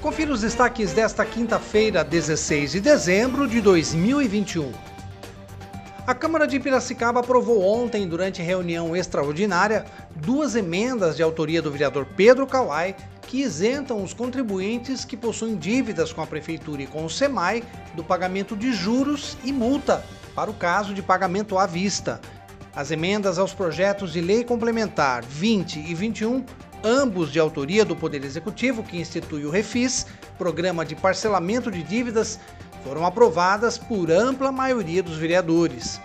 Confira 0.00 0.32
os 0.32 0.40
destaques 0.40 0.94
desta 0.94 1.26
quinta-feira, 1.26 2.02
16 2.02 2.72
de 2.72 2.80
dezembro 2.80 3.46
de 3.46 3.60
2021. 3.60 4.72
A 6.06 6.14
Câmara 6.14 6.46
de 6.46 6.58
Piracicaba 6.58 7.20
aprovou 7.20 7.62
ontem, 7.62 8.08
durante 8.08 8.40
reunião 8.40 8.96
extraordinária, 8.96 9.84
duas 10.16 10.56
emendas 10.56 11.16
de 11.16 11.22
autoria 11.22 11.60
do 11.60 11.70
vereador 11.70 12.06
Pedro 12.16 12.46
Kawai 12.46 12.96
que 13.26 13.42
isentam 13.42 14.02
os 14.02 14.14
contribuintes 14.14 15.04
que 15.04 15.18
possuem 15.18 15.54
dívidas 15.54 16.14
com 16.14 16.22
a 16.22 16.26
Prefeitura 16.26 16.80
e 16.80 16.86
com 16.86 17.04
o 17.04 17.10
SEMAI 17.10 17.62
do 17.94 18.02
pagamento 18.02 18.56
de 18.56 18.72
juros 18.72 19.36
e 19.44 19.52
multa 19.52 20.02
para 20.34 20.50
o 20.50 20.54
caso 20.54 20.94
de 20.94 21.02
pagamento 21.02 21.58
à 21.58 21.66
vista. 21.66 22.22
As 22.74 22.90
emendas 22.90 23.38
aos 23.38 23.52
projetos 23.52 24.14
de 24.14 24.22
lei 24.22 24.44
complementar 24.44 25.22
20 25.22 25.78
e 25.78 25.94
21 25.94 26.42
ambos 26.84 27.30
de 27.30 27.38
autoria 27.38 27.84
do 27.84 27.94
Poder 27.94 28.24
Executivo, 28.24 28.82
que 28.82 28.98
institui 28.98 29.44
o 29.44 29.50
Refis, 29.50 30.06
Programa 30.38 30.84
de 30.84 30.94
Parcelamento 30.94 31.70
de 31.70 31.82
Dívidas, 31.82 32.38
foram 32.84 33.04
aprovadas 33.04 33.76
por 33.76 34.10
ampla 34.10 34.50
maioria 34.50 35.02
dos 35.02 35.16
vereadores. 35.16 36.00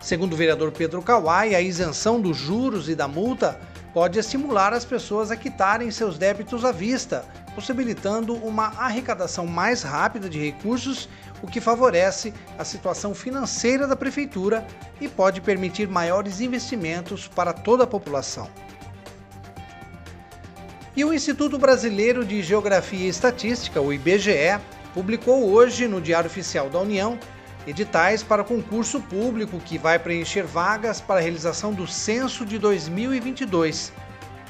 Segundo 0.00 0.34
o 0.34 0.36
vereador 0.36 0.72
Pedro 0.72 1.02
Kawai, 1.02 1.54
a 1.54 1.60
isenção 1.60 2.20
dos 2.20 2.36
juros 2.36 2.88
e 2.88 2.94
da 2.94 3.08
multa 3.08 3.60
pode 3.92 4.18
estimular 4.18 4.72
as 4.72 4.84
pessoas 4.84 5.30
a 5.30 5.36
quitarem 5.36 5.90
seus 5.90 6.18
débitos 6.18 6.64
à 6.64 6.72
vista, 6.72 7.24
possibilitando 7.54 8.34
uma 8.34 8.66
arrecadação 8.78 9.46
mais 9.46 9.82
rápida 9.82 10.28
de 10.28 10.38
recursos, 10.38 11.08
o 11.40 11.46
que 11.46 11.60
favorece 11.60 12.34
a 12.58 12.64
situação 12.64 13.14
financeira 13.14 13.86
da 13.86 13.94
prefeitura 13.94 14.66
e 15.00 15.08
pode 15.08 15.40
permitir 15.40 15.88
maiores 15.88 16.40
investimentos 16.40 17.28
para 17.28 17.52
toda 17.52 17.84
a 17.84 17.86
população. 17.86 18.48
E 20.96 21.04
o 21.04 21.12
Instituto 21.12 21.58
Brasileiro 21.58 22.24
de 22.24 22.40
Geografia 22.40 23.06
e 23.06 23.08
Estatística, 23.08 23.80
o 23.80 23.92
IBGE, 23.92 24.60
publicou 24.92 25.50
hoje 25.50 25.88
no 25.88 26.00
Diário 26.00 26.30
Oficial 26.30 26.70
da 26.70 26.78
União 26.78 27.18
editais 27.66 28.22
para 28.22 28.44
concurso 28.44 29.00
público 29.00 29.58
que 29.58 29.76
vai 29.76 29.98
preencher 29.98 30.44
vagas 30.44 31.00
para 31.00 31.18
a 31.18 31.22
realização 31.22 31.72
do 31.72 31.84
censo 31.84 32.46
de 32.46 32.60
2022. 32.60 33.92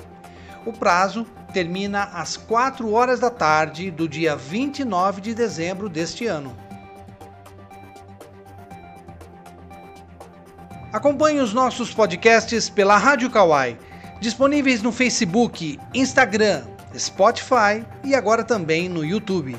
O 0.66 0.74
prazo 0.74 1.26
termina 1.54 2.06
às 2.06 2.38
4 2.38 2.92
horas 2.92 3.20
da 3.20 3.30
tarde 3.30 3.92
do 3.92 4.08
dia 4.08 4.36
29 4.36 5.22
de 5.22 5.34
dezembro 5.34 5.88
deste 5.88 6.26
ano. 6.26 6.56
Acompanhe 10.92 11.40
os 11.40 11.54
nossos 11.54 11.94
podcasts 11.94 12.70
pela 12.70 12.98
Rádio 12.98 13.30
Kawai, 13.30 13.78
disponíveis 14.20 14.82
no 14.82 14.92
Facebook, 14.92 15.80
Instagram, 15.94 16.64
Spotify 16.98 17.86
e 18.04 18.14
agora 18.16 18.44
também 18.44 18.90
no 18.90 19.04
YouTube. 19.04 19.58